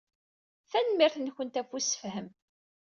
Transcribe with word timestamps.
Tanemmirt-nwent 0.69 1.59
ɣef 1.61 1.69
ussefhem. 1.77 2.27